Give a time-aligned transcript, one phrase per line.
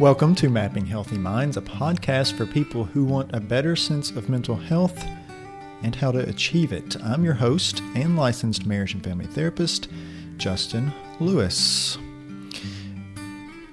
[0.00, 4.30] Welcome to Mapping Healthy Minds, a podcast for people who want a better sense of
[4.30, 5.06] mental health
[5.82, 6.96] and how to achieve it.
[7.04, 9.88] I'm your host and licensed marriage and family therapist,
[10.38, 10.90] Justin
[11.20, 11.98] Lewis.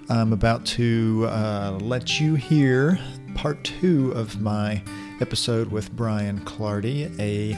[0.09, 2.99] I'm about to uh, let you hear
[3.35, 4.83] part two of my
[5.21, 7.53] episode with Brian Clardy, a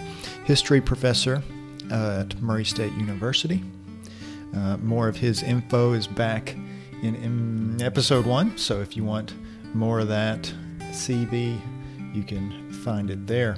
[0.45, 1.41] history professor
[1.89, 3.63] at Murray State University.
[4.55, 6.55] Uh, more of his info is back
[7.01, 9.33] in, in episode one, so if you want
[9.73, 11.59] more of that CB,
[12.13, 13.55] you can find it there.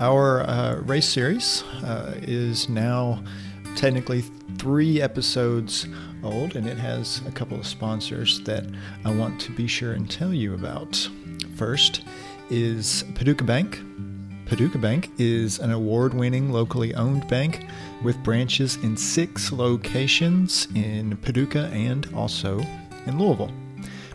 [0.00, 3.22] Our uh, race series uh, is now
[3.76, 4.22] technically
[4.58, 5.86] three episodes
[6.22, 8.64] old, and it has a couple of sponsors that
[9.04, 11.08] I want to be sure and tell you about.
[11.56, 12.02] First
[12.50, 13.80] is Paducah Bank.
[14.46, 17.66] Paducah Bank is an award winning locally owned bank
[18.02, 22.60] with branches in six locations in Paducah and also
[23.06, 23.52] in Louisville.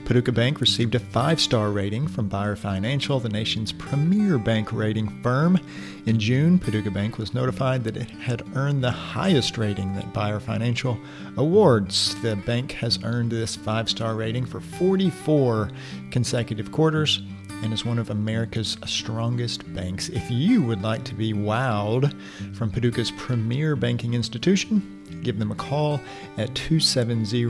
[0.09, 5.07] Paducah Bank received a five star rating from Bauer Financial, the nation's premier bank rating
[5.21, 5.59] firm.
[6.07, 10.39] In June, Paducah Bank was notified that it had earned the highest rating that Bauer
[10.39, 10.97] Financial
[11.37, 12.19] awards.
[12.23, 15.69] The bank has earned this five star rating for 44
[16.09, 17.21] consecutive quarters
[17.61, 20.09] and is one of America's strongest banks.
[20.09, 22.13] If you would like to be wowed
[22.55, 25.99] from Paducah's premier banking institution, give them a call
[26.37, 27.45] at 270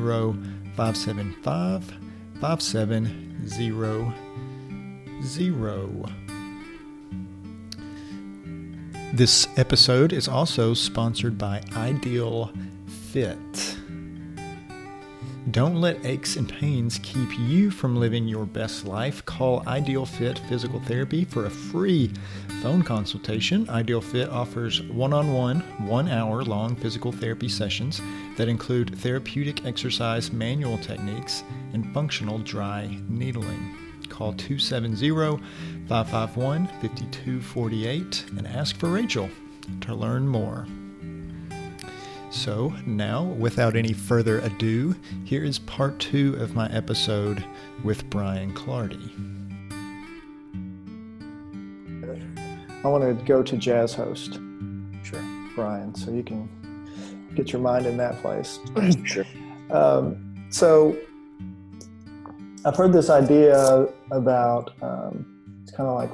[0.76, 1.94] 575
[2.40, 4.14] 5700.
[9.14, 12.54] This episode is also sponsored by Ideal
[13.12, 13.78] Fit.
[15.52, 19.26] Don't let aches and pains keep you from living your best life.
[19.26, 22.12] Call Ideal Fit Physical Therapy for a free
[22.62, 23.68] phone consultation.
[23.70, 28.02] Ideal Fit offers one on one, one hour long physical therapy sessions
[28.36, 33.76] that include therapeutic exercise manual techniques and functional dry needling.
[34.10, 35.10] Call 270
[35.88, 39.30] 551 5248 and ask for Rachel
[39.82, 40.68] to learn more.
[42.32, 47.44] So, now, without any further ado, here is part two of my episode
[47.84, 49.10] with Brian Clardy.
[52.84, 54.40] I want to go to jazz host.
[55.02, 55.24] Sure.
[55.56, 56.48] Brian, so you can
[57.34, 58.60] get your mind in that place.
[59.06, 59.26] Sure.
[59.72, 60.96] Um, so,
[62.64, 66.12] I've heard this idea about um, it's kind of like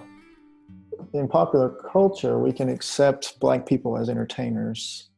[1.14, 5.10] in popular culture, we can accept black people as entertainers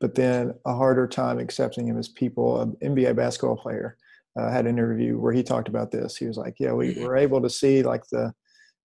[0.00, 2.60] but then a harder time accepting him as people.
[2.62, 3.96] An NBA basketball player
[4.38, 6.16] uh, had an interview where he talked about this.
[6.16, 8.32] He was like, "Yeah, we were able to see like the,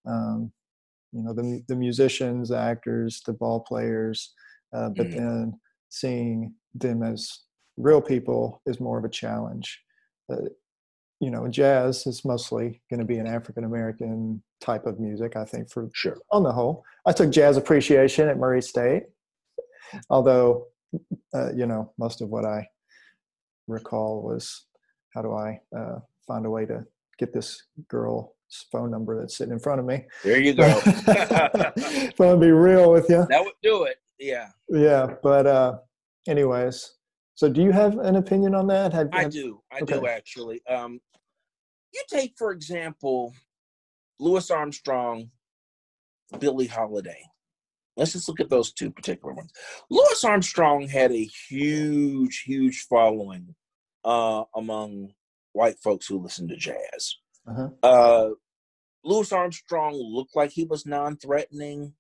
[0.07, 0.53] um,
[1.13, 4.33] you know, the the musicians, the actors, the ball players,
[4.75, 5.19] uh, but mm-hmm.
[5.19, 7.41] then seeing them as
[7.77, 9.81] real people is more of a challenge."
[10.33, 10.49] Uh,
[11.21, 15.45] you know, jazz is mostly going to be an African American type of music, I
[15.45, 16.19] think, for sure.
[16.33, 19.05] On the whole, I took jazz appreciation at Murray State,
[20.11, 20.67] although
[21.35, 22.67] uh, you know, most of what I
[23.67, 24.67] recall was
[25.15, 26.85] how do I uh, find a way to
[27.19, 28.31] get this girl's
[28.71, 30.05] phone number that's sitting in front of me.
[30.25, 30.81] There you go.
[30.85, 33.97] if I'm be real with you, that would do it.
[34.19, 34.49] Yeah.
[34.69, 35.79] Yeah, but uh,
[36.29, 36.95] anyways,
[37.35, 38.93] so do you have an opinion on that?
[38.93, 39.63] Have, I do.
[39.73, 39.99] I okay.
[39.99, 40.63] do actually.
[40.67, 41.01] Um,
[41.93, 43.35] you take for example,
[44.19, 45.31] Louis Armstrong,
[46.39, 47.23] Billie Holiday.
[48.03, 49.53] Let's just look at those two particular ones.
[49.89, 53.55] Louis Armstrong had a huge, huge following
[54.05, 55.13] uh, among
[55.53, 57.17] white folks who listened to jazz.
[57.47, 57.69] Uh-huh.
[57.81, 58.31] Uh,
[59.05, 61.95] Louis Armstrong looked like he was non-threatening.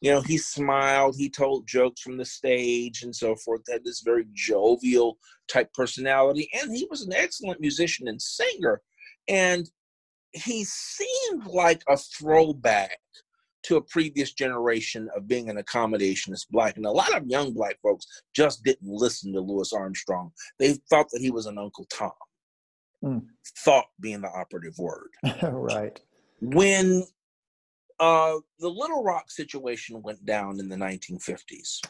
[0.00, 3.60] You know, he smiled, he told jokes from the stage and so forth.
[3.70, 5.18] Had this very jovial
[5.48, 8.80] type personality, and he was an excellent musician and singer.
[9.28, 9.70] And
[10.32, 12.96] he seemed like a throwback
[13.64, 16.76] to a previous generation of being an accommodationist black.
[16.76, 20.32] And a lot of young black folks just didn't listen to Louis Armstrong.
[20.58, 22.12] They thought that he was an Uncle Tom.
[23.04, 23.22] Mm.
[23.58, 25.10] Thought being the operative word.
[25.42, 26.00] right.
[26.40, 27.04] When
[28.00, 31.80] uh, the Little Rock situation went down in the 1950s,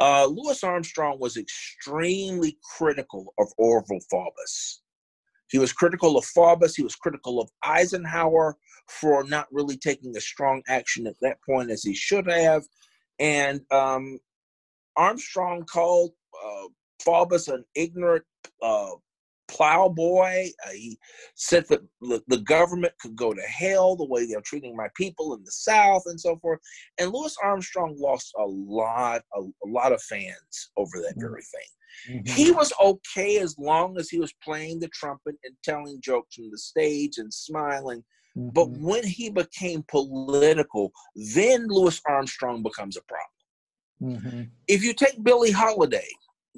[0.00, 4.78] uh, Louis Armstrong was extremely critical of Orval Faubus.
[5.50, 6.76] He was critical of Faubus.
[6.76, 8.56] He was critical of Eisenhower
[8.88, 12.62] for not really taking a strong action at that point as he should have.
[13.18, 14.18] And um,
[14.96, 16.12] Armstrong called
[16.44, 16.68] uh,
[17.04, 18.24] Faubus an ignorant
[18.62, 18.90] uh,
[19.48, 20.48] plowboy.
[20.66, 20.98] Uh, he
[21.34, 25.34] said that the, the, government could go to hell the way they're treating my people
[25.34, 26.60] in the South and so forth.
[26.98, 31.20] And Louis Armstrong lost a lot, a, a lot of fans over that mm-hmm.
[31.20, 31.68] very thing.
[32.08, 32.32] Mm-hmm.
[32.32, 36.50] He was okay as long as he was playing the trumpet and telling jokes from
[36.50, 38.02] the stage and smiling.
[38.36, 38.50] Mm-hmm.
[38.50, 40.92] But when he became political,
[41.34, 44.20] then Louis Armstrong becomes a problem.
[44.20, 44.42] Mm-hmm.
[44.68, 46.08] If you take Billie Holiday,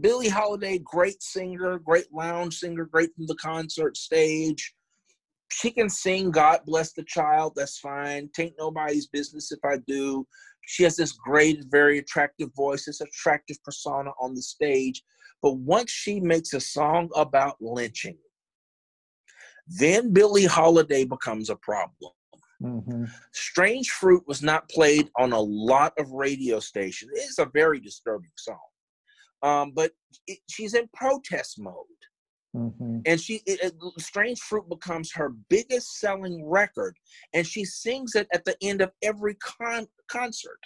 [0.00, 4.74] Billie Holiday, great singer, great lounge singer, great from the concert stage.
[5.50, 8.30] She can sing God Bless the Child, that's fine.
[8.36, 10.26] Tain't nobody's business if I do.
[10.66, 15.02] She has this great, very attractive voice, this attractive persona on the stage.
[15.42, 18.18] But once she makes a song about lynching,
[19.66, 22.12] then Billie Holiday becomes a problem.
[22.62, 23.04] Mm-hmm.
[23.32, 27.10] Strange Fruit was not played on a lot of radio stations.
[27.14, 28.58] It's a very disturbing song.
[29.42, 29.92] Um, but
[30.28, 31.74] it, she's in protest mode.
[32.54, 32.98] Mm-hmm.
[33.06, 36.96] And she, it, it, Strange Fruit becomes her biggest selling record,
[37.32, 40.60] and she sings it at the end of every con- concert.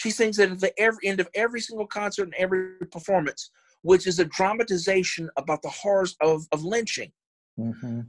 [0.00, 3.50] She sings it at the every end of every single concert and every performance,
[3.82, 7.12] which is a dramatization about the horrors of, of lynching.
[7.58, 8.00] Mm-hmm.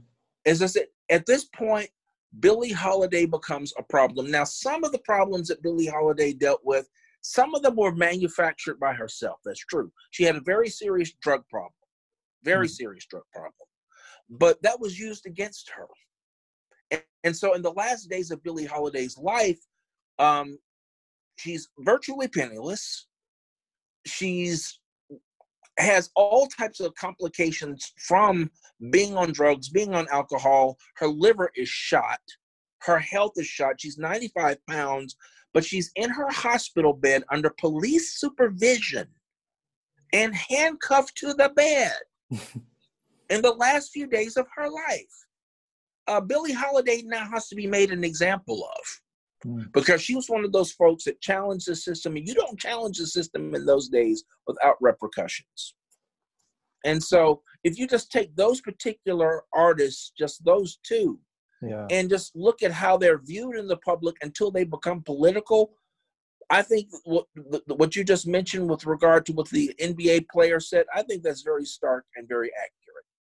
[0.46, 1.90] As I said, at this point,
[2.40, 4.30] Billie Holiday becomes a problem.
[4.30, 6.88] Now, some of the problems that Billie Holiday dealt with,
[7.20, 9.40] some of them were manufactured by herself.
[9.44, 9.92] That's true.
[10.12, 11.74] She had a very serious drug problem,
[12.42, 12.72] very mm-hmm.
[12.72, 13.68] serious drug problem,
[14.30, 15.88] but that was used against her.
[16.90, 19.60] And, and, so, in the last days of Billie Holiday's life,
[20.18, 20.56] um,
[21.42, 23.06] she's virtually penniless.
[24.06, 24.78] She's
[25.78, 28.50] has all types of complications from
[28.90, 30.76] being on drugs, being on alcohol.
[30.96, 32.20] Her liver is shot.
[32.82, 33.80] Her health is shot.
[33.80, 35.16] She's 95 pounds,
[35.54, 39.06] but she's in her hospital bed under police supervision
[40.12, 41.96] and handcuffed to the bed
[43.30, 45.26] in the last few days of her life.
[46.06, 49.01] Uh, Billie Holiday now has to be made an example of.
[49.42, 49.62] Hmm.
[49.72, 52.98] because she was one of those folks that challenged the system and you don't challenge
[52.98, 55.74] the system in those days without repercussions
[56.84, 61.18] and so if you just take those particular artists just those two
[61.60, 61.86] yeah.
[61.90, 65.72] and just look at how they're viewed in the public until they become political
[66.50, 67.26] i think what
[67.66, 71.42] what you just mentioned with regard to what the nba player said i think that's
[71.42, 72.81] very stark and very accurate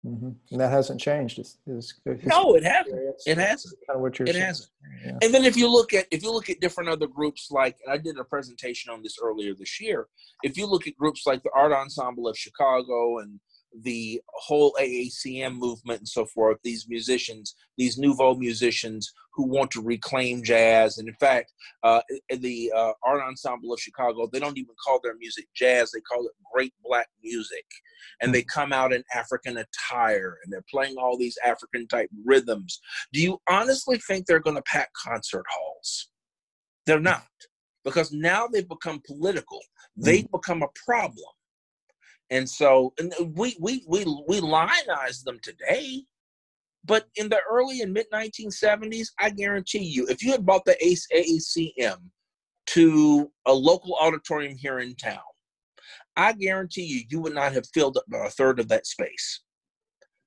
[0.06, 0.31] Mm-hmm.
[0.53, 1.41] And that hasn't changed.
[1.41, 2.97] It's, it's, it's no, it hasn't.
[3.26, 3.75] It hasn't.
[3.88, 4.44] Kind of what you're it saying.
[4.44, 4.70] hasn't.
[5.05, 5.19] Yeah.
[5.20, 7.97] And then if you look at if you look at different other groups, like I
[7.99, 10.06] did a presentation on this earlier this year.
[10.44, 13.41] If you look at groups like the Art Ensemble of Chicago and
[13.82, 19.82] the whole AACM movement and so forth, these musicians, these nouveau musicians who want to
[19.82, 20.99] reclaim jazz.
[20.99, 21.52] And in fact,
[21.82, 22.00] uh,
[22.31, 26.25] the uh, Art Ensemble of Chicago, they don't even call their music jazz, they call
[26.25, 27.64] it great black music.
[28.23, 32.81] And they come out in African attire and they're playing all these African type rhythms.
[33.12, 36.08] Do you honestly think they're going to pack concert halls?
[36.87, 37.26] They're not.
[37.84, 39.61] Because now they've become political.
[39.96, 40.32] They've mm.
[40.32, 41.36] become a problem
[42.31, 46.02] and so and uh, we we we we lionize them today.
[46.84, 50.76] But in the early and mid 1970s, I guarantee you, if you had bought the
[50.84, 51.96] ACE AACM
[52.67, 55.19] to a local auditorium here in town,
[56.17, 59.40] I guarantee you, you would not have filled up a third of that space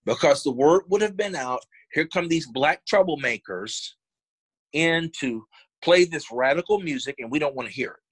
[0.05, 1.61] because the word would have been out.
[1.93, 3.87] Here come these black troublemakers
[4.73, 5.45] in to
[5.81, 8.08] play this radical music, and we don't want to hear it.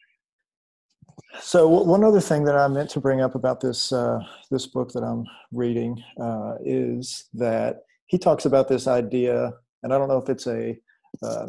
[1.42, 4.20] So one other thing that I meant to bring up about this uh,
[4.52, 9.54] this book that I'm reading uh, is that he talks about this idea,
[9.84, 10.78] and I don't know if it's a
[11.24, 11.48] uh,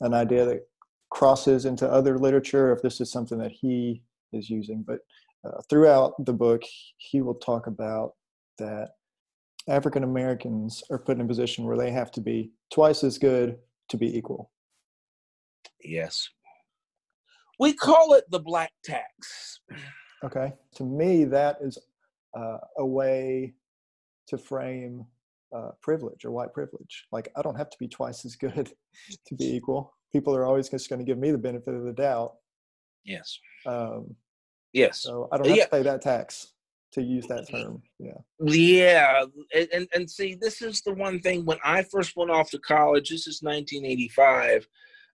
[0.00, 0.66] an idea that
[1.10, 5.00] crosses into other literature, if this is something that he is using, but
[5.44, 6.62] uh, throughout the book,
[6.96, 8.14] he will talk about
[8.58, 8.90] that
[9.68, 13.58] African Americans are put in a position where they have to be twice as good
[13.88, 14.50] to be equal.
[15.82, 16.28] Yes.
[17.58, 19.60] We call it the black tax.
[20.24, 20.52] Okay.
[20.76, 21.78] To me, that is
[22.36, 23.54] uh, a way
[24.28, 25.04] to frame
[25.54, 27.06] uh, privilege or white privilege.
[27.10, 28.72] Like, I don't have to be twice as good
[29.26, 29.94] to be equal.
[30.12, 32.34] People are always just going to give me the benefit of the doubt.
[33.04, 33.38] Yes.
[33.66, 34.14] Um,
[34.72, 35.02] yes.
[35.02, 35.64] So I don't have yeah.
[35.64, 36.52] to pay that tax
[36.92, 37.82] to use that term.
[37.98, 38.12] Yeah.
[38.40, 39.24] Yeah.
[39.72, 43.10] And, and see, this is the one thing when I first went off to college,
[43.10, 44.66] this is 1985.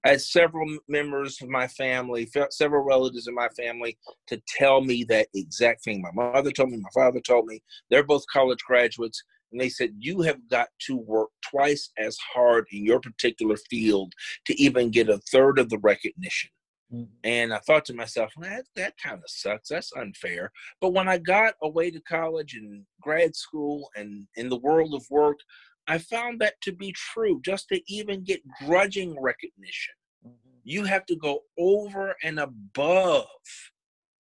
[0.05, 3.97] I had several members of my family, several relatives in my family,
[4.29, 6.03] to tell me that exact thing.
[6.03, 7.63] My mother told me, my father told me.
[7.91, 12.67] They're both college graduates, and they said you have got to work twice as hard
[12.73, 14.13] in your particular field
[14.47, 16.51] to even get a third of the recognition.
[16.93, 17.05] Mm-hmm.
[17.25, 19.69] And I thought to myself, well, that, that kind of sucks.
[19.69, 20.53] That's unfair.
[20.81, 25.05] But when I got away to college and grad school and in the world of
[25.11, 25.39] work,
[25.87, 27.41] I found that to be true.
[27.45, 29.95] Just to even get grudging recognition,
[30.27, 30.59] mm-hmm.
[30.63, 33.27] you have to go over and above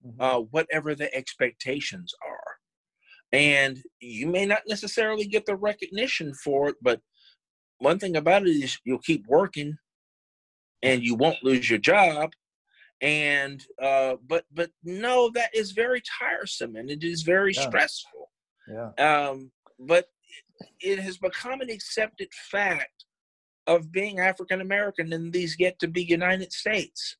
[0.06, 0.20] mm-hmm.
[0.20, 2.56] uh, whatever the expectations are.
[3.32, 7.00] And you may not necessarily get the recognition for it, but
[7.78, 9.76] one thing about it is you'll keep working
[10.82, 12.30] and you won't lose your job
[13.00, 17.68] and uh but but no that is very tiresome and it is very yeah.
[17.68, 18.30] stressful
[18.68, 19.50] yeah um
[19.86, 20.06] but
[20.80, 23.04] it has become an accepted fact
[23.66, 27.16] of being African American in these yet to be United States.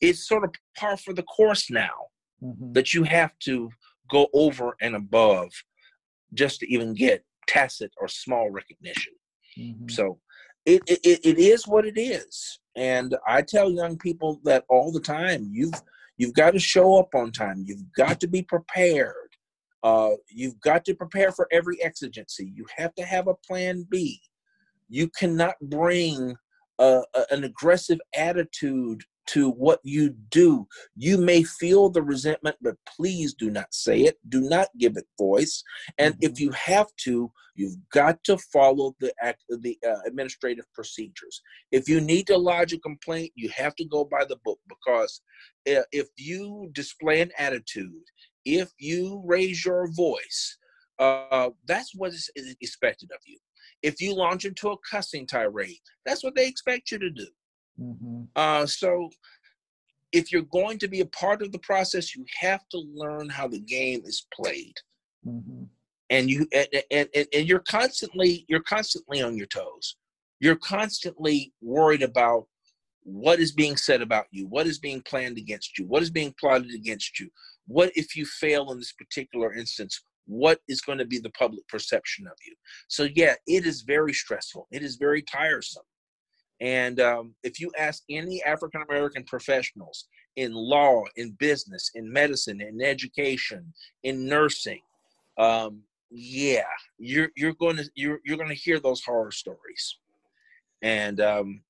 [0.00, 2.08] It's sort of par for the course now
[2.42, 2.72] mm-hmm.
[2.72, 3.70] that you have to
[4.10, 5.50] go over and above
[6.34, 9.12] just to even get tacit or small recognition.
[9.58, 9.88] Mm-hmm.
[9.88, 10.20] So
[10.66, 12.60] it, it, it is what it is.
[12.76, 15.48] And I tell young people that all the time.
[15.50, 15.80] You've
[16.16, 17.64] you've got to show up on time.
[17.66, 19.14] You've got to be prepared.
[19.82, 22.50] Uh, you've got to prepare for every exigency.
[22.54, 24.20] You have to have a plan B.
[24.88, 26.36] You cannot bring
[26.78, 30.66] an aggressive attitude to what you do.
[30.96, 34.16] You may feel the resentment, but please do not say it.
[34.30, 35.62] Do not give it voice.
[35.98, 36.32] And mm-hmm.
[36.32, 39.12] if you have to, you've got to follow the
[39.50, 41.42] the uh, administrative procedures.
[41.70, 45.20] If you need to lodge a complaint, you have to go by the book because
[45.70, 48.04] uh, if you display an attitude,
[48.56, 50.58] if you raise your voice,
[50.98, 53.38] uh, that's what is expected of you.
[53.82, 57.26] If you launch into a cussing tirade, that's what they expect you to do.
[57.80, 58.22] Mm-hmm.
[58.34, 59.10] Uh, so,
[60.12, 63.46] if you're going to be a part of the process, you have to learn how
[63.46, 64.74] the game is played.
[65.26, 65.64] Mm-hmm.
[66.10, 69.96] And you and, and, and you're constantly you're constantly on your toes.
[70.40, 72.46] You're constantly worried about
[73.02, 76.34] what is being said about you, what is being planned against you, what is being
[76.38, 77.28] plotted against you,
[77.68, 80.02] what if you fail in this particular instance?
[80.26, 82.54] What is going to be the public perception of you?
[82.88, 84.66] So, yeah, it is very stressful.
[84.70, 85.84] It is very tiresome.
[86.60, 92.60] And um, if you ask any African American professionals in law, in business, in medicine,
[92.60, 93.72] in education,
[94.02, 94.80] in nursing,
[95.38, 96.64] um, yeah,
[96.98, 99.98] you're you're going to you're you're going to hear those horror stories.
[100.82, 101.60] And um,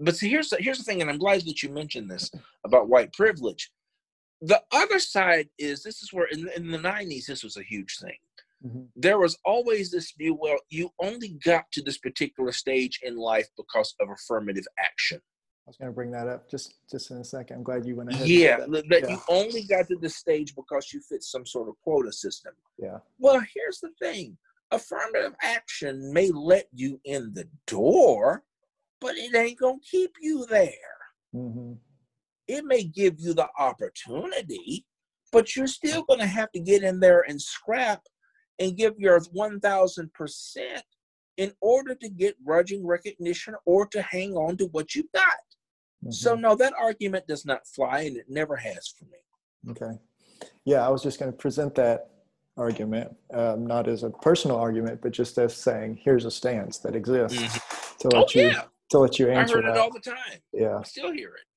[0.00, 2.30] but see, here's the, here's the thing, and I'm glad that you mentioned this
[2.64, 3.70] about white privilege
[4.40, 7.98] the other side is this is where in, in the 90s this was a huge
[7.98, 8.16] thing
[8.64, 8.82] mm-hmm.
[8.96, 13.48] there was always this view well you only got to this particular stage in life
[13.56, 17.24] because of affirmative action I was going to bring that up just just in a
[17.24, 17.58] second.
[17.58, 18.26] I'm glad you went ahead.
[18.26, 19.10] Yeah, that, that yeah.
[19.10, 22.54] you only got to this stage because you fit some sort of quota system.
[22.78, 23.00] Yeah.
[23.18, 24.38] Well, here's the thing:
[24.70, 28.44] affirmative action may let you in the door,
[28.98, 30.72] but it ain't gonna keep you there.
[31.36, 31.74] Mm-hmm
[32.48, 34.84] it may give you the opportunity,
[35.30, 38.02] but you're still going to have to get in there and scrap
[38.58, 40.08] and give your 1000%
[41.36, 45.24] in order to get grudging recognition or to hang on to what you've got.
[46.02, 46.10] Mm-hmm.
[46.10, 49.70] So, no, that argument does not fly and it never has for me.
[49.70, 49.98] Okay.
[50.64, 52.10] Yeah, I was just going to present that
[52.56, 56.96] argument, um, not as a personal argument, but just as saying, here's a stance that
[56.96, 57.98] exists mm-hmm.
[58.00, 58.62] to let oh, you yeah.
[58.90, 59.58] to let you answer.
[59.58, 59.76] I heard that.
[59.76, 60.40] it all the time.
[60.52, 61.47] Yeah, I still hear it.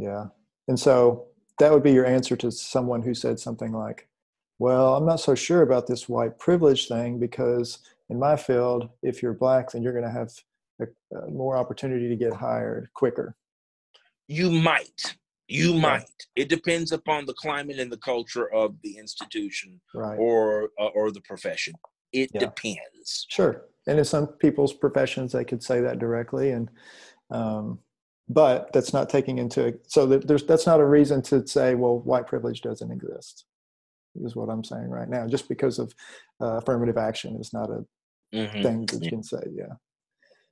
[0.00, 0.26] Yeah.
[0.68, 1.26] And so
[1.58, 4.08] that would be your answer to someone who said something like,
[4.58, 7.78] well, I'm not so sure about this white privilege thing because
[8.08, 10.30] in my field, if you're black, then you're going to have
[10.80, 13.36] a, a more opportunity to get hired quicker.
[14.26, 15.16] You might.
[15.48, 15.80] You yeah.
[15.80, 16.26] might.
[16.36, 20.16] It depends upon the climate and the culture of the institution right.
[20.18, 21.74] or uh, or the profession.
[22.12, 22.40] It yeah.
[22.40, 23.26] depends.
[23.28, 23.66] Sure.
[23.86, 26.70] And in some people's professions, they could say that directly, and
[27.30, 27.78] um,
[28.30, 32.28] but that's not taking into so there's that's not a reason to say well white
[32.28, 33.44] privilege doesn't exist
[34.24, 35.92] is what i'm saying right now just because of
[36.40, 37.84] uh, affirmative action is not a
[38.34, 38.62] mm-hmm.
[38.62, 39.74] thing that you can say yeah.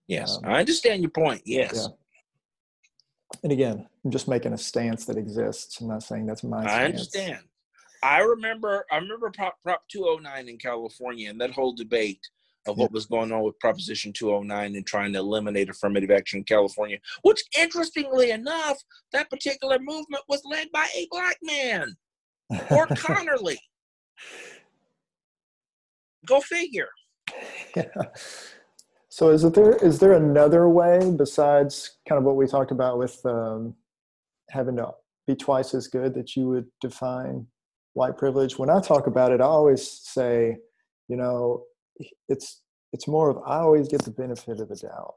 [0.08, 1.88] Yes um, i understand your point yes.
[1.88, 3.36] yeah.
[3.44, 5.80] and again i'm just making a stance that exists.
[5.80, 7.38] I'm not saying that's my i understand.
[8.02, 12.20] I remember i remember prop, prop 209 in california and that whole debate
[12.68, 16.44] of what was going on with Proposition 209 and trying to eliminate affirmative action in
[16.44, 18.78] California, which, interestingly enough,
[19.12, 21.96] that particular movement was led by a black man,
[22.70, 23.56] Ward Connerly.
[26.26, 26.88] Go figure.
[27.74, 27.84] Yeah.
[29.08, 33.18] So is there is there another way besides kind of what we talked about with
[33.24, 33.74] um,
[34.50, 34.92] having to
[35.26, 37.46] be twice as good that you would define
[37.94, 38.58] white privilege?
[38.58, 40.58] When I talk about it, I always say,
[41.08, 41.64] you know,
[42.28, 42.62] it's
[42.92, 45.14] it's more of I always get the benefit of the doubt.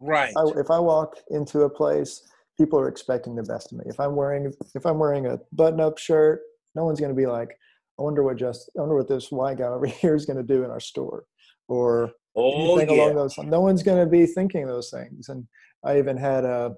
[0.00, 0.32] Right.
[0.36, 2.22] I, if I walk into a place,
[2.58, 3.84] people are expecting the best of me.
[3.86, 6.40] If I'm wearing if I'm wearing a button-up shirt,
[6.74, 7.50] no one's going to be like,
[7.98, 10.42] I wonder what just I wonder what this white guy over here is going to
[10.42, 11.24] do in our store,
[11.68, 13.04] or oh, anything yeah.
[13.04, 13.38] along those.
[13.38, 15.28] No one's going to be thinking those things.
[15.28, 15.46] And
[15.84, 16.74] I even had a,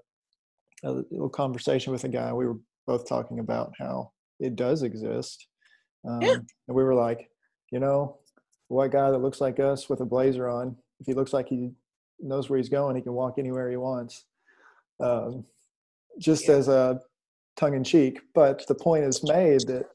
[0.84, 2.32] a little conversation with a guy.
[2.32, 5.46] We were both talking about how it does exist.
[6.08, 6.34] Um, Yeah.
[6.34, 7.28] And we were like,
[7.72, 8.18] you know,
[8.68, 11.72] white guy that looks like us with a blazer on, if he looks like he
[12.20, 14.24] knows where he's going, he can walk anywhere he wants.
[15.00, 15.44] Um,
[16.18, 16.54] just Yeah.
[16.56, 17.00] as a
[17.56, 18.20] tongue in cheek.
[18.34, 19.86] But the point is made that,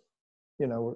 [0.59, 0.95] you know, we're,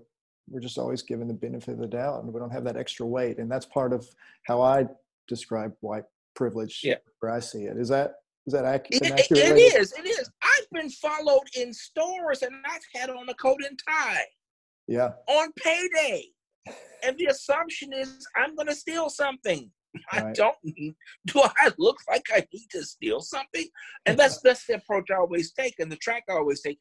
[0.49, 3.05] we're just always given the benefit of the doubt and we don't have that extra
[3.05, 3.37] weight.
[3.37, 4.07] And that's part of
[4.43, 4.85] how I
[5.27, 6.05] describe white
[6.35, 6.95] privilege Yeah.
[7.19, 7.77] where I see it.
[7.77, 8.15] Is that,
[8.45, 9.31] is that ac- It, accurate?
[9.43, 9.91] It, it is.
[9.97, 10.29] It is.
[10.41, 14.23] I've been followed in stores and I've had on a coat and tie
[14.87, 15.11] Yeah.
[15.27, 16.23] on payday.
[17.03, 19.71] And the assumption is I'm going to steal something.
[20.11, 20.55] I don't
[21.25, 23.67] do I look like I need to steal something?
[24.05, 26.77] And that's that's the approach I always take and the track I always take.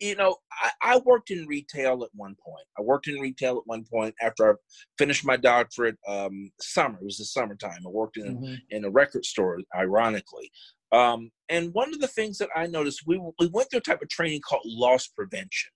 [0.00, 2.66] You know, I, I worked in retail at one point.
[2.78, 4.54] I worked in retail at one point after I
[4.98, 6.98] finished my doctorate um summer.
[7.00, 7.80] It was the summertime.
[7.86, 8.58] I worked in Mhm.
[8.70, 10.50] in a record store, ironically.
[10.92, 14.00] Um, and one of the things that I noticed, we, we went through a type
[14.00, 15.70] of training called loss prevention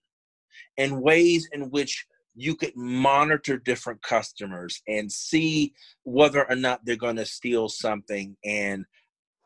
[0.78, 5.74] and ways in which you could monitor different customers and see
[6.04, 8.84] whether or not they're going to steal something and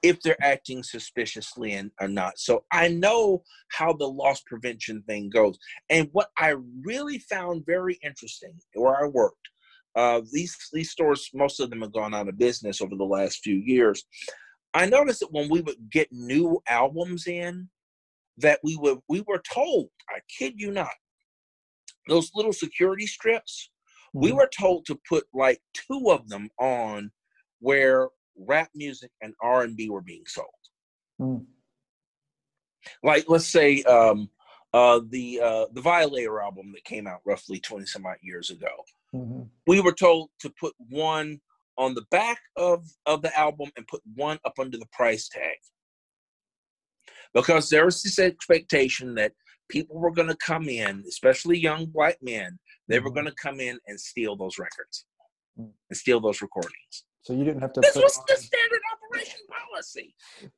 [0.03, 2.39] if they're acting suspiciously and or not.
[2.39, 5.59] So I know how the loss prevention thing goes.
[5.91, 9.49] And what I really found very interesting where I worked,
[9.97, 13.41] uh, these these stores, most of them have gone out of business over the last
[13.43, 14.05] few years.
[14.75, 17.69] I noticed that when we would get new albums in,
[18.39, 20.93] that we would we were told, I kid you not,
[22.09, 23.71] those little security strips,
[24.13, 24.37] we Mhm.
[24.37, 27.13] were told to put like two of them on
[27.61, 30.49] where rap music and R and B were being sold.
[31.21, 31.47] Mm.
[33.03, 34.31] Like let's say um
[34.73, 38.85] uh the uh the Violator album that came out roughly 20 some odd years ago.
[39.15, 39.49] Mhm.
[39.67, 41.41] we were told to put one
[41.79, 45.57] on the back of of the album and put one up under the price tag
[47.33, 49.33] because there was this expectation that
[49.69, 52.59] people were going to come in especially young black men
[52.89, 53.15] they were Mhm.
[53.15, 55.07] going to come in and steal those records
[55.59, 55.73] Mm.
[55.89, 59.41] and steal those recordings So you didn't have to this was on- the standard operation
[59.49, 60.15] policy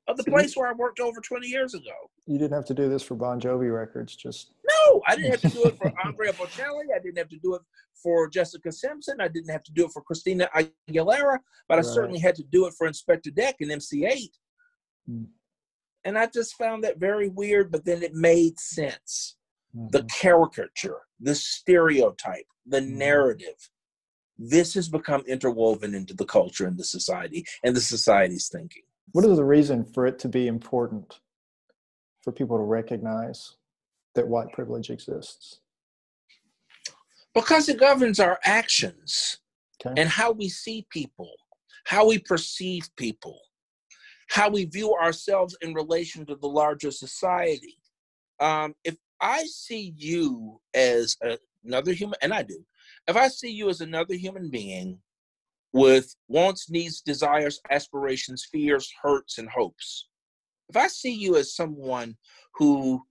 [0.09, 2.65] of the So you- place where i worked over 20 years ago you didn't have
[2.67, 4.15] to do this for Bon Jovi records.
[4.17, 6.87] Just No, I didn't have to do it for Andrea Bocelli.
[6.95, 7.63] I didn't have to do it
[8.03, 9.19] for Jessica Simpson.
[9.21, 11.87] I didn't have to do it for Christina Aguilera, but I Right.
[11.87, 14.35] certainly had to do it for Inspectah Deck and MC Eiht.
[15.07, 15.25] Hmm.
[16.09, 19.37] And I just found that very weird, but then it made sense.
[19.75, 20.09] The Mhm.
[20.09, 22.93] caricature, the stereotype, the Mhm.
[22.93, 23.71] narrative.
[24.39, 28.85] This has become interwoven into the culture and the society and the society's thinking.
[29.13, 31.21] what is the reason for it to be important
[32.23, 33.57] for people to recognize
[34.15, 35.61] that white privilege exists?
[37.35, 39.39] Because it governs our actions.
[39.81, 40.01] Okay.
[40.01, 41.33] and how we see people,
[41.85, 43.41] how we perceive people,
[44.29, 47.79] how we view ourselves in relation to the larger society.
[48.41, 52.65] Um, if I see you as a, another human, and I do,
[53.07, 54.99] if I see you as another human being
[55.73, 60.09] with wants, needs, desires, aspirations, fears, hurts, and hopes,
[60.69, 62.17] if I see you as someone
[62.55, 63.03] who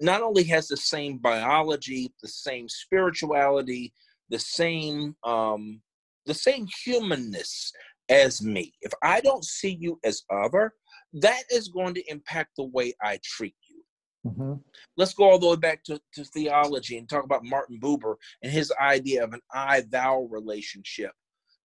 [0.00, 3.92] not only has the same biology, the same spirituality,
[4.30, 5.80] the same um,
[6.26, 7.70] the same humanness
[8.08, 8.72] as me.
[8.82, 10.72] If I don't see you as other,
[11.14, 13.84] that is going to impact the way I treat you.
[14.26, 14.62] Mhm.
[14.96, 18.50] Let's go all the way back to, to theology and talk about Martin Buber and
[18.50, 21.12] his idea of an I thou relationship.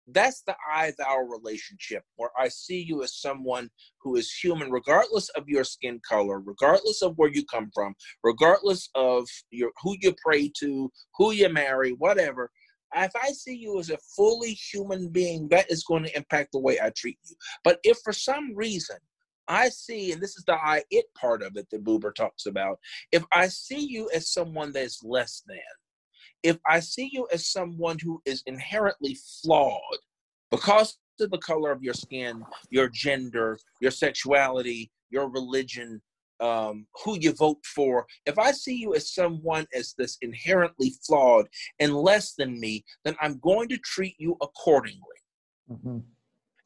[0.07, 3.69] That's the I thou relationship where I see you as someone
[4.01, 8.89] who is human, regardless of your skin color, regardless of where you come from, regardless
[8.95, 12.49] of your who you pray to, who you marry, whatever
[12.95, 16.59] if I see you as a fully human being, that is going to impact the
[16.59, 17.35] way I treat you.
[17.63, 18.97] But if for some reason
[19.47, 22.79] I see, and this is the I it part of it that Buber talks about,
[23.11, 25.57] if I see you as someone that is less than,
[26.43, 29.81] if I see you as someone who is inherently flawed
[30.51, 36.01] because of the color of your skin, your gender, your sexuality, your religion,
[36.39, 41.47] um, who you vote for, if I see you as someone as this inherently flawed
[41.79, 45.19] and less than me, then I'm going to treat you accordingly.
[45.69, 46.03] Mhm.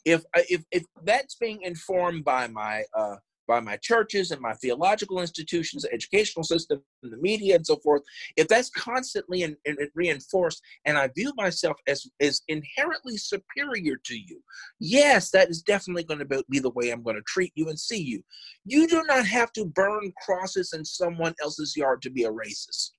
[0.06, 3.18] If if if that's being informed by my uh,
[3.52, 8.02] by my churches and my theological institutions, educational system, the media, and so forth,
[8.38, 14.16] if that's constantly in, in, reinforced, and I view myself as as inherently superior to
[14.18, 14.42] you,
[14.80, 17.78] yes, that is definitely going to be the way I'm going to treat you and
[17.78, 18.24] see you.
[18.64, 22.92] You do not have to burn crosses in someone else's yard to be a racist.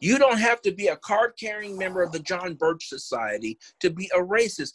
[0.00, 3.90] You don't have to be a card carrying member of the John Birch Society to
[3.90, 4.72] be a racist.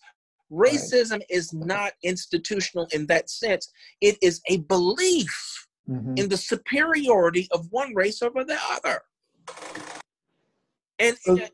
[0.52, 3.72] Racism is not institutional in that sense.
[4.02, 6.20] It is a belief Mhm.
[6.20, 9.02] in the superiority of one race over the other.
[11.00, 11.52] And, and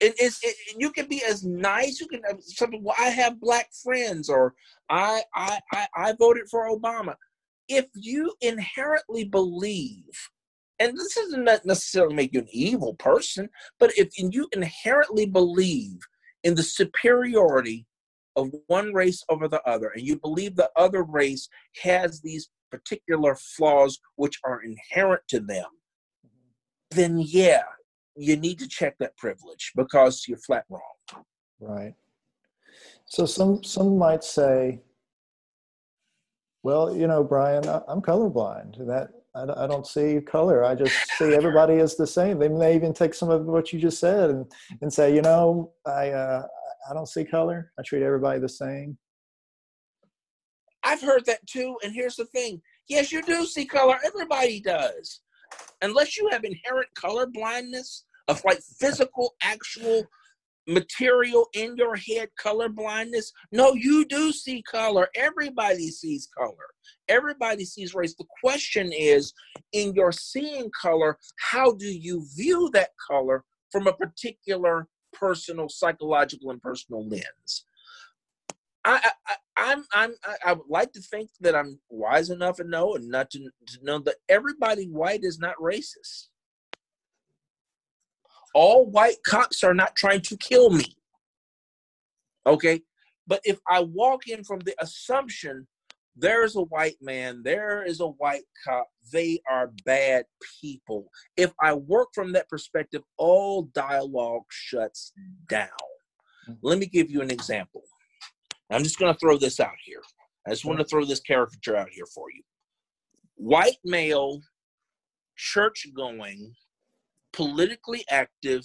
[0.00, 2.00] it's it, you can be as nice.
[2.00, 2.82] You can have something.
[2.82, 4.54] Well, I have black friends, or
[4.88, 7.14] I, I I I voted for Obama.
[7.68, 10.30] If you inherently believe,
[10.80, 16.00] and this doesn't necessarily make you an evil person, but if you inherently believe
[16.42, 17.86] in the superiority
[18.36, 21.48] of one race over the other, and you believe the other race
[21.82, 25.66] has these particular flaws which are inherent to them,
[26.90, 27.62] then yeah,
[28.16, 31.24] you need to check that privilege because you're flat wrong.
[31.60, 31.94] Right.
[33.06, 34.80] So some some might say,
[36.62, 38.86] well, you know, Brian, I'm colorblind.
[38.86, 40.64] That I don't see color.
[40.64, 42.38] I just see everybody as the same.
[42.38, 45.72] They may even take some of what you just said and, and say, you know,
[45.86, 46.46] I uh,
[46.88, 47.72] I don't see color.
[47.78, 48.98] I treat everybody the same.
[50.84, 51.76] I've heard that too.
[51.84, 53.98] And here's the thing yes, you do see color.
[54.04, 55.20] Everybody does.
[55.82, 60.04] Unless you have inherent color blindness of like physical, actual
[60.66, 66.54] material in your head color blindness no you do see color everybody sees color
[67.08, 69.32] everybody sees race the question is
[69.72, 73.42] in your seeing color how do you view that color
[73.72, 77.64] from a particular personal, psychological, and personal lens.
[78.84, 82.94] I, I, I'm, I'm, I would like to think that I'm wise enough to know
[82.94, 86.28] and not to, to know that everybody white is not racist.
[88.54, 90.96] All white cops are not trying to kill me.
[92.44, 92.82] Okay,
[93.26, 95.68] but if I walk in from the assumption
[96.16, 100.24] there's a white man, there is a white cop, they are bad
[100.60, 101.08] people.
[101.36, 105.12] If I work from that perspective, all dialogue shuts
[105.48, 105.68] down.
[106.48, 106.54] Mm-hmm.
[106.62, 107.82] Let me give you an example.
[108.70, 110.02] I'm just going to throw this out here.
[110.46, 112.42] I just want to throw this caricature out here for you.
[113.36, 114.40] White male,
[115.36, 116.54] church going,
[117.32, 118.64] politically active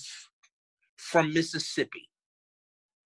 [0.98, 2.10] from Mississippi.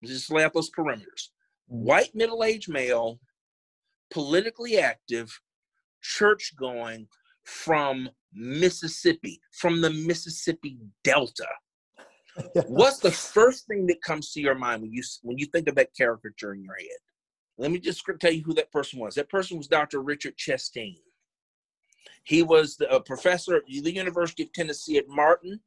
[0.05, 1.31] Just lay out those perimeters.
[1.71, 1.85] Mm-hmm.
[1.85, 3.19] White middle aged male,
[4.11, 5.41] politically active,
[6.03, 7.09] church going
[7.45, 11.49] from Mississippi, from the Mississippi Delta.
[12.67, 15.75] What's the first thing that comes to your mind when you when you think of
[15.75, 16.99] that caricature in your head?
[17.59, 19.15] Let me just tell you who that person was.
[19.17, 20.01] That person was Dr.
[20.01, 20.97] Richard Chastain.
[22.25, 25.61] He was the, a professor at the University of Tennessee at Martin.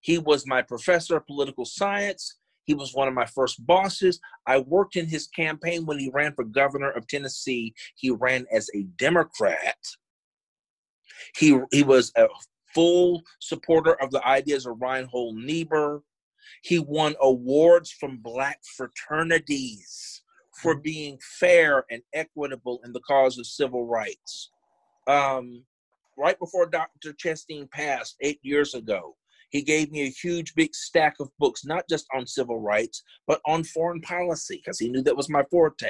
[0.00, 2.38] He was my professor of political science.
[2.64, 4.20] He was one of my first bosses.
[4.46, 7.74] I worked in his campaign when he ran for governor of Tennessee.
[7.96, 9.76] He ran as a Democrat.
[11.36, 12.26] He, he was a
[12.74, 16.02] full supporter of the ideas of Reinhold Niebuhr.
[16.62, 20.22] He won awards from black fraternities
[20.60, 20.82] for mm-hmm.
[20.82, 24.50] being fair and equitable in the cause of civil rights.
[25.06, 25.64] Um,
[26.16, 27.12] right before Dr.
[27.12, 29.16] Chastain passed eight years ago,
[29.52, 33.40] he gave me a huge big stack of books, not just on civil rights, but
[33.46, 35.86] on foreign policy, because he knew that was my forte.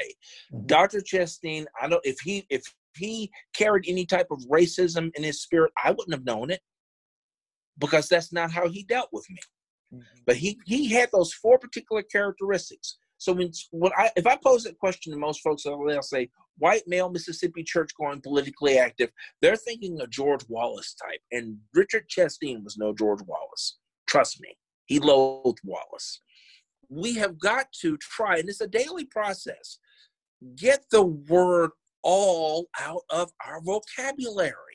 [0.52, 0.66] Mm-hmm.
[0.66, 1.00] Dr.
[1.00, 2.62] Chastain, I don't if he if
[2.96, 6.60] he carried any type of racism in his spirit, I wouldn't have known it
[7.78, 9.38] because that's not how he dealt with me.
[9.94, 10.02] Mm-hmm.
[10.26, 12.98] But he he had those four particular characteristics.
[13.22, 16.82] So when, when I if I pose that question to most folks, they'll say, white
[16.88, 21.20] male Mississippi church going politically active, they're thinking a George Wallace type.
[21.30, 23.78] And Richard Chastain was no George Wallace.
[24.08, 24.56] Trust me,
[24.86, 26.20] he loathed Wallace.
[26.88, 29.78] We have got to try, and it's a daily process,
[30.56, 31.70] get the word
[32.02, 34.71] all out of our vocabulary.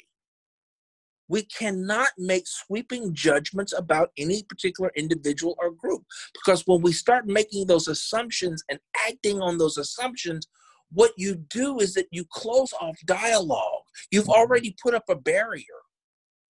[1.30, 7.28] We cannot make sweeping judgments about any particular individual or group because when we start
[7.28, 10.48] making those assumptions and acting on those assumptions,
[10.92, 13.84] what you do is that you close off dialogue.
[14.12, 15.63] You've already put up a barrier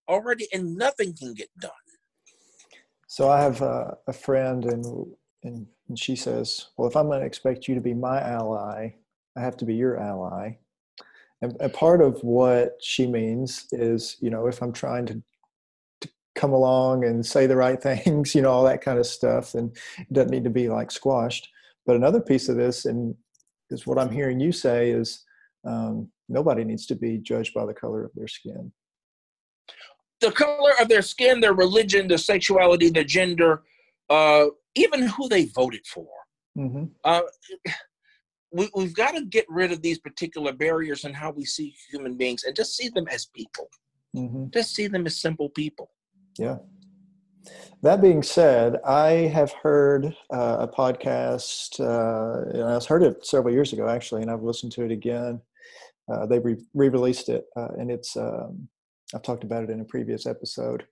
[0.08, 1.72] already, and nothing can get done.
[3.08, 4.86] So I have a, a friend, and,
[5.44, 8.96] and and she says, "Well, if I'm going to expect you to be my ally,
[9.36, 10.58] I have to be your ally."
[11.42, 15.22] And, and part of what she means is, you know, if I'm trying to
[16.02, 19.54] to come along and say the right things, you know, all that kind of stuff,
[19.54, 21.50] and it doesn't need to be like squashed.
[21.86, 23.16] But another piece of this, and
[23.70, 25.24] is what I'm hearing you say is
[25.66, 28.72] um, nobody needs to be judged by the color of their skin.
[30.22, 33.64] The color of their skin, their religion, their sexuality, their gender,
[34.10, 34.46] uh,
[34.76, 36.08] even who they voted for.
[36.58, 36.86] Mm-hmm.
[37.04, 37.22] Uh,
[38.52, 42.16] we, we've got to get rid of these particular barriers in how we see human
[42.16, 43.70] beings and just see them as people.
[44.16, 44.46] Mm-hmm.
[44.54, 45.92] Just see them as simple people.
[46.38, 46.58] Yeah.
[47.82, 53.54] That being said, I have heard uh, a podcast, uh, and I heard it several
[53.54, 55.42] years ago actually, and I've listened to it again.
[56.12, 58.68] Uh, they re released it, uh, and it's, um,
[59.14, 60.86] I've talked about it in a previous episode.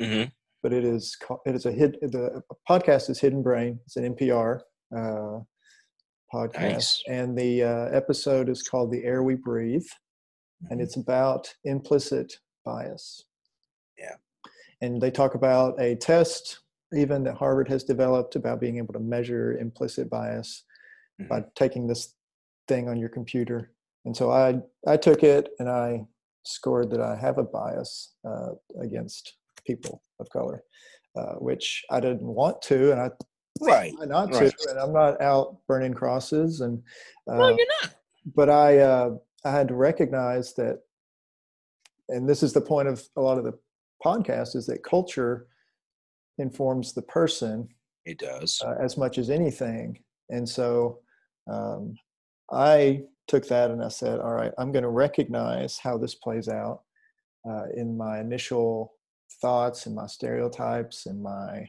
[0.00, 0.30] Mm-hmm.
[0.62, 2.00] but it is it is a hit.
[2.00, 3.78] The podcast is Hidden Brain.
[3.84, 4.60] It's an NPR
[4.96, 5.40] uh,
[6.32, 7.02] podcast, nice.
[7.08, 10.72] and the uh, episode is called "The Air We Breathe," mm-hmm.
[10.72, 12.32] and it's about implicit
[12.64, 13.24] bias.
[13.98, 14.16] Yeah,
[14.80, 16.60] and they talk about a test
[16.92, 20.64] even that Harvard has developed about being able to measure implicit bias
[21.20, 21.28] mm-hmm.
[21.28, 22.14] by taking this
[22.68, 23.72] thing on your computer.
[24.04, 26.06] And so I I took it and I
[26.44, 29.34] scored that I have a bias uh, against
[29.66, 30.62] people of color,
[31.16, 33.10] uh, which I didn't want to, and I
[33.60, 34.52] right not right.
[34.56, 36.82] to, and I'm not out burning crosses, and
[37.28, 37.94] uh, no, you're not.
[38.34, 39.10] But I uh,
[39.44, 40.80] I had to recognize that,
[42.08, 43.58] and this is the point of a lot of the
[44.04, 45.46] podcast is that culture
[46.38, 47.68] informs the person.
[48.04, 49.98] It does uh, as much as anything,
[50.30, 51.00] and so
[51.50, 51.94] um,
[52.50, 56.48] I took that and I said, all right, I'm going to recognize how this plays
[56.48, 56.82] out
[57.48, 58.94] uh, in my initial
[59.40, 61.68] thoughts and my stereotypes and my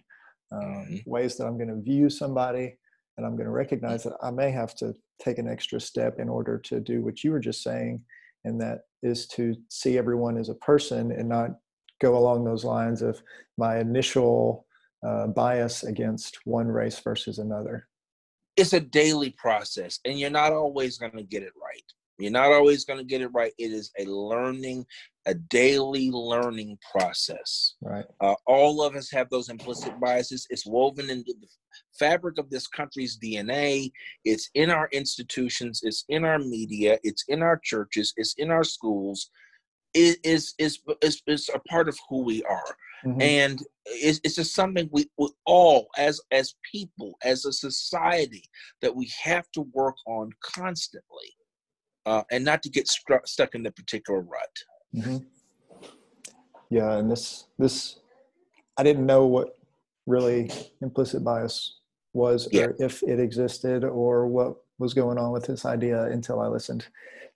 [0.51, 1.09] um, mm-hmm.
[1.09, 2.77] ways that I'm going to view somebody.
[3.17, 6.29] And I'm going to recognize that I may have to take an extra step in
[6.29, 8.01] order to do what you were just saying.
[8.45, 11.51] And that is to see everyone as a person and not
[11.99, 13.21] go along those lines of
[13.57, 14.65] my initial
[15.05, 17.87] uh, bias against one race versus another
[18.57, 21.83] it's a daily process and you're not always going to get it right
[22.21, 23.53] you're not always going to get it right.
[23.57, 24.86] It is a learning
[25.27, 27.75] a daily learning process.
[27.81, 28.05] Right.
[28.21, 30.47] Uh, all of us have those implicit biases.
[30.49, 31.47] It's woven into the
[31.99, 33.91] fabric of this country's dna
[34.25, 35.81] it's in our institutions.
[35.84, 36.97] It's in our media.
[37.03, 38.13] It's in our churches.
[38.17, 39.29] It's in our schools.
[39.93, 42.75] It is is is, is a part of who we are.
[43.05, 43.21] Mm-hmm.
[43.21, 48.43] And it's, it's just something we, we all, as as people, as a society,
[48.81, 51.36] that we have to work on constantly,
[52.05, 54.57] uh, and not to get struck, stuck in the particular rut.
[54.95, 55.17] Mm-hmm.
[56.69, 57.99] Yeah, and this this
[58.77, 59.57] I didn't know what
[60.07, 61.79] really implicit bias
[62.13, 62.65] was, yeah.
[62.65, 66.87] or if it existed, or what was going on with this idea until I listened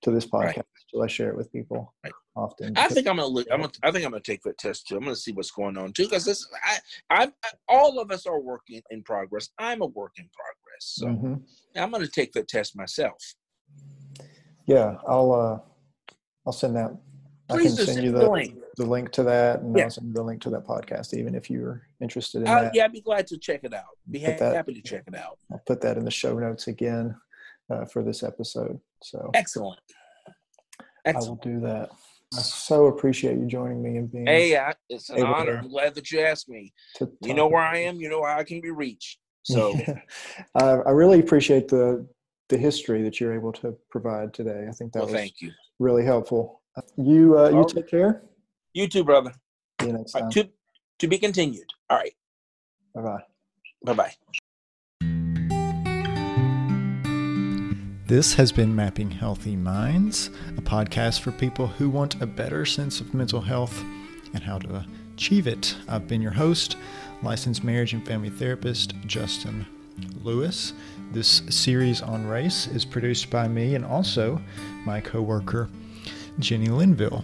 [0.01, 0.57] to this podcast.
[0.57, 0.65] Right.
[0.89, 1.93] So I share it with people.
[2.03, 2.77] Right often.
[2.77, 3.47] I think I'm gonna look.
[3.51, 4.97] I'm gonna, I think I'm gonna take that test too.
[4.97, 6.47] I'm gonna see what's going on too, because this.
[6.63, 6.77] I,
[7.09, 7.33] I'm.
[7.43, 9.49] I, all of us are working in progress.
[9.57, 11.81] I'm a work in progress, so mm-hmm.
[11.81, 13.17] I'm gonna take the test myself.
[14.65, 15.33] Yeah, I'll.
[15.33, 15.59] uh
[16.45, 16.95] I'll send that.
[17.49, 18.55] Please I can send you the, the, link.
[18.77, 19.85] the link to that, and yeah.
[19.85, 22.75] I'll send you the link to that podcast, even if you're interested in uh, that.
[22.75, 23.83] Yeah, I'd be glad to check it out.
[24.09, 25.37] Be ha- that, happy to check it out.
[25.51, 27.15] I'll put that in the show notes again
[27.69, 28.79] uh, for this episode.
[29.03, 29.79] So excellent.
[31.05, 31.25] Excellent.
[31.25, 31.91] I will do that.
[32.33, 34.25] I so appreciate you joining me and being.
[34.25, 35.59] Hey, I, it's an honor.
[35.59, 36.73] I'm glad that you asked me.
[37.21, 37.97] You know where I am.
[37.97, 39.19] You know how I can be reached.
[39.47, 39.79] So,
[40.55, 42.07] I, I really appreciate the
[42.49, 44.65] the history that you're able to provide today.
[44.69, 45.51] I think that well, was thank you.
[45.79, 46.61] really helpful.
[46.97, 47.67] You uh, you right.
[47.67, 48.23] take care.
[48.73, 49.33] You too, brother.
[49.81, 50.23] See you next time.
[50.23, 50.49] Right, to
[50.99, 51.67] to be continued.
[51.89, 52.13] All right.
[52.93, 53.23] Bye bye.
[53.83, 54.13] Bye bye.
[58.07, 63.01] This has been Mapping Healthy Minds, a podcast for people who want a better sense
[63.01, 63.83] of mental health
[64.33, 65.75] and how to achieve it.
[65.87, 66.77] I've been your host,
[67.23, 69.65] licensed marriage and family therapist Justin
[70.23, 70.73] Lewis.
[71.11, 74.41] This series on race is produced by me and also
[74.85, 75.69] my coworker
[76.39, 77.23] Jenny Linville.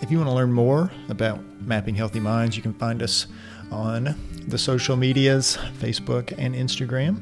[0.00, 3.26] If you want to learn more about Mapping Healthy Minds, you can find us
[3.70, 4.14] on
[4.46, 7.20] the social medias, Facebook and Instagram.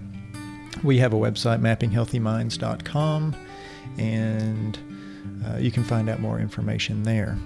[0.85, 3.37] We have a website, mappinghealthyminds.com,
[3.99, 4.79] and
[5.47, 7.39] uh, you can find out more information there.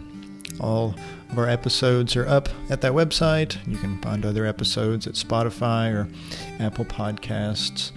[0.59, 0.95] All
[1.31, 3.57] of our episodes are up at that website.
[3.67, 6.09] You can find other episodes at Spotify or
[6.59, 7.93] Apple Podcasts.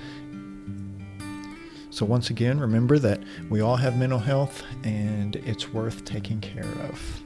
[1.93, 6.71] So, once again, remember that we all have mental health and it's worth taking care
[6.89, 7.23] of.